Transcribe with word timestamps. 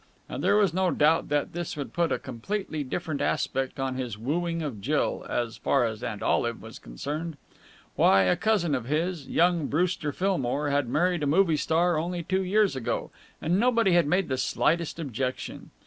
And 0.27 0.43
there 0.43 0.55
was 0.55 0.73
no 0.73 0.89
doubt 0.89 1.29
that 1.29 1.53
this 1.53 1.77
would 1.77 1.93
put 1.93 2.11
a 2.11 2.17
completely 2.17 2.83
different 2.83 3.21
aspect 3.21 3.79
on 3.79 3.93
his 3.93 4.17
wooing 4.17 4.63
of 4.63 4.81
Jill, 4.81 5.23
as 5.29 5.57
far 5.57 5.85
as 5.85 6.01
Aunt 6.01 6.23
Olive 6.23 6.59
was 6.59 6.79
concerned. 6.79 7.37
Why, 7.95 8.23
a 8.23 8.35
cousin 8.35 8.73
of 8.73 8.85
his 8.85 9.27
young 9.29 9.67
Brewster 9.67 10.11
Philmore 10.11 10.71
had 10.71 10.89
married 10.89 11.21
a 11.21 11.27
movie 11.27 11.55
star 11.55 11.99
only 11.99 12.23
two 12.23 12.41
years 12.41 12.75
ago, 12.75 13.11
and 13.39 13.59
nobody 13.59 13.91
had 13.91 14.07
made 14.07 14.27
the 14.27 14.37
slightest 14.39 14.97
objection. 14.97 15.69